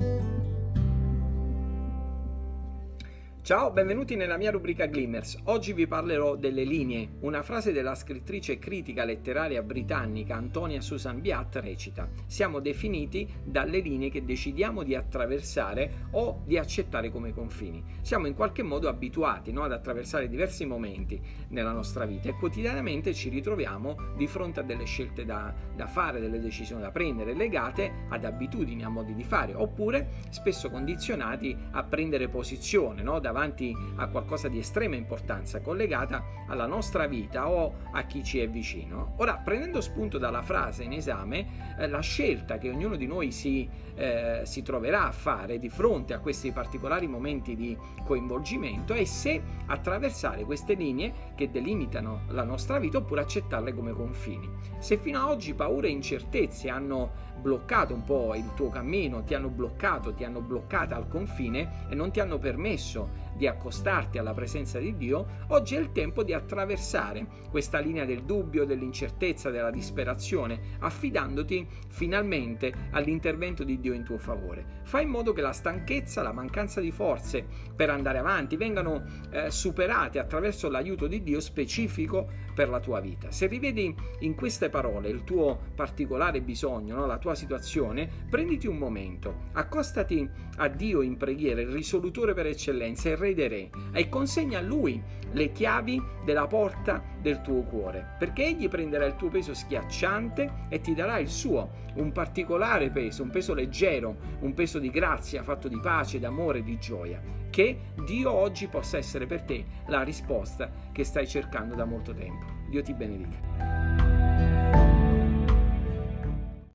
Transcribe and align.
thank 0.00 0.22
you 0.22 0.33
Ciao, 3.44 3.70
benvenuti 3.70 4.16
nella 4.16 4.38
mia 4.38 4.50
rubrica 4.50 4.86
Glimmers. 4.86 5.36
Oggi 5.44 5.74
vi 5.74 5.86
parlerò 5.86 6.34
delle 6.34 6.64
linee. 6.64 7.16
Una 7.20 7.42
frase 7.42 7.72
della 7.72 7.94
scrittrice 7.94 8.58
critica 8.58 9.04
letteraria 9.04 9.60
britannica 9.60 10.34
Antonia 10.34 10.80
Susan 10.80 11.20
Biat 11.20 11.56
recita: 11.56 12.08
Siamo 12.24 12.60
definiti 12.60 13.28
dalle 13.44 13.80
linee 13.80 14.08
che 14.08 14.24
decidiamo 14.24 14.82
di 14.82 14.94
attraversare 14.94 16.06
o 16.12 16.40
di 16.46 16.56
accettare 16.56 17.10
come 17.10 17.34
confini. 17.34 17.84
Siamo 18.00 18.28
in 18.28 18.34
qualche 18.34 18.62
modo 18.62 18.88
abituati 18.88 19.52
no, 19.52 19.64
ad 19.64 19.72
attraversare 19.72 20.26
diversi 20.26 20.64
momenti 20.64 21.20
nella 21.48 21.72
nostra 21.72 22.06
vita 22.06 22.30
e 22.30 22.38
quotidianamente 22.38 23.12
ci 23.12 23.28
ritroviamo 23.28 24.14
di 24.16 24.26
fronte 24.26 24.60
a 24.60 24.62
delle 24.62 24.86
scelte 24.86 25.26
da, 25.26 25.52
da 25.76 25.86
fare, 25.86 26.18
delle 26.18 26.40
decisioni 26.40 26.80
da 26.80 26.90
prendere 26.90 27.34
legate 27.34 28.06
ad 28.08 28.24
abitudini, 28.24 28.84
a 28.84 28.88
modi 28.88 29.14
di 29.14 29.22
fare, 29.22 29.52
oppure 29.52 30.08
spesso 30.30 30.70
condizionati 30.70 31.54
a 31.72 31.82
prendere 31.82 32.28
posizione 32.28 33.02
no, 33.02 33.20
da 33.20 33.32
davanti 33.34 33.76
a 33.96 34.06
qualcosa 34.06 34.46
di 34.46 34.58
estrema 34.58 34.94
importanza 34.94 35.60
collegata 35.60 36.24
alla 36.46 36.66
nostra 36.66 37.08
vita 37.08 37.50
o 37.50 37.74
a 37.90 38.02
chi 38.04 38.22
ci 38.22 38.38
è 38.38 38.48
vicino. 38.48 39.14
Ora, 39.16 39.40
prendendo 39.44 39.80
spunto 39.80 40.18
dalla 40.18 40.42
frase 40.42 40.84
in 40.84 40.92
esame, 40.92 41.74
eh, 41.76 41.88
la 41.88 41.98
scelta 41.98 42.58
che 42.58 42.70
ognuno 42.70 42.94
di 42.94 43.08
noi 43.08 43.32
si, 43.32 43.68
eh, 43.96 44.42
si 44.44 44.62
troverà 44.62 45.08
a 45.08 45.10
fare 45.10 45.58
di 45.58 45.68
fronte 45.68 46.14
a 46.14 46.20
questi 46.20 46.52
particolari 46.52 47.08
momenti 47.08 47.56
di 47.56 47.76
coinvolgimento 48.04 48.92
è 48.92 49.04
se 49.04 49.42
attraversare 49.66 50.44
queste 50.44 50.74
linee 50.74 51.32
che 51.34 51.50
delimitano 51.50 52.22
la 52.28 52.44
nostra 52.44 52.78
vita 52.78 52.98
oppure 52.98 53.22
accettarle 53.22 53.74
come 53.74 53.92
confini. 53.92 54.48
Se 54.78 54.96
fino 54.98 55.18
ad 55.18 55.30
oggi 55.30 55.54
paure 55.54 55.88
e 55.88 55.90
incertezze 55.90 56.68
hanno 56.68 57.32
bloccato 57.40 57.92
un 57.94 58.04
po' 58.04 58.34
il 58.34 58.52
tuo 58.54 58.68
cammino, 58.68 59.24
ti 59.24 59.34
hanno 59.34 59.48
bloccato, 59.48 60.14
ti 60.14 60.24
hanno 60.24 60.40
bloccata 60.40 60.94
al 60.94 61.08
confine 61.08 61.86
e 61.88 61.94
non 61.94 62.10
ti 62.10 62.20
hanno 62.20 62.38
permesso 62.38 63.23
di 63.36 63.46
accostarti 63.46 64.18
alla 64.18 64.34
presenza 64.34 64.78
di 64.78 64.96
Dio, 64.96 65.26
oggi 65.48 65.74
è 65.74 65.78
il 65.78 65.92
tempo 65.92 66.22
di 66.22 66.32
attraversare 66.32 67.26
questa 67.50 67.78
linea 67.78 68.04
del 68.04 68.24
dubbio, 68.24 68.64
dell'incertezza, 68.64 69.50
della 69.50 69.70
disperazione, 69.70 70.76
affidandoti 70.80 71.66
finalmente 71.88 72.72
all'intervento 72.90 73.64
di 73.64 73.78
Dio 73.80 73.92
in 73.92 74.04
tuo 74.04 74.18
favore. 74.18 74.82
Fai 74.84 75.04
in 75.04 75.10
modo 75.10 75.32
che 75.32 75.40
la 75.40 75.52
stanchezza, 75.52 76.22
la 76.22 76.32
mancanza 76.32 76.80
di 76.80 76.90
forze 76.90 77.46
per 77.74 77.90
andare 77.90 78.18
avanti 78.18 78.56
vengano 78.56 79.04
eh, 79.30 79.50
superate 79.50 80.18
attraverso 80.18 80.68
l'aiuto 80.68 81.06
di 81.06 81.22
Dio 81.22 81.40
specifico 81.40 82.28
per 82.54 82.68
la 82.68 82.80
tua 82.80 83.00
vita. 83.00 83.30
Se 83.30 83.46
rivedi 83.46 83.94
in 84.20 84.34
queste 84.34 84.70
parole 84.70 85.08
il 85.08 85.24
tuo 85.24 85.58
particolare 85.74 86.40
bisogno, 86.40 86.96
no? 86.96 87.06
la 87.06 87.18
tua 87.18 87.34
situazione, 87.34 88.08
prenditi 88.28 88.66
un 88.66 88.78
momento, 88.78 89.48
accostati 89.52 90.28
a 90.56 90.68
Dio 90.68 91.02
in 91.02 91.16
preghiera, 91.16 91.60
il 91.60 91.68
risolutore 91.68 92.32
per 92.34 92.46
eccellenza, 92.46 93.08
il 93.08 93.16
Re 93.32 93.48
Re, 93.48 93.70
e 93.92 94.08
consegna 94.08 94.58
a 94.58 94.62
Lui 94.62 95.02
le 95.32 95.52
chiavi 95.52 96.00
della 96.24 96.46
porta 96.46 97.02
del 97.20 97.40
tuo 97.40 97.62
cuore, 97.62 98.16
perché 98.18 98.44
Egli 98.44 98.68
prenderà 98.68 99.04
il 99.04 99.16
tuo 99.16 99.28
peso 99.28 99.54
schiacciante 99.54 100.66
e 100.68 100.80
ti 100.80 100.94
darà 100.94 101.18
il 101.18 101.28
suo, 101.28 101.70
un 101.94 102.12
particolare 102.12 102.90
peso, 102.90 103.22
un 103.22 103.30
peso 103.30 103.54
leggero, 103.54 104.16
un 104.40 104.54
peso 104.54 104.78
di 104.78 104.90
grazia 104.90 105.42
fatto 105.42 105.68
di 105.68 105.78
pace, 105.80 106.18
d'amore, 106.18 106.62
di 106.62 106.78
gioia. 106.78 107.20
Che 107.50 107.78
Dio 108.04 108.32
oggi 108.32 108.66
possa 108.66 108.98
essere 108.98 109.26
per 109.26 109.42
te 109.42 109.64
la 109.86 110.02
risposta 110.02 110.70
che 110.92 111.04
stai 111.04 111.26
cercando 111.26 111.74
da 111.74 111.84
molto 111.84 112.12
tempo. 112.12 112.44
Dio 112.68 112.82
ti 112.82 112.92
benedica. 112.94 113.73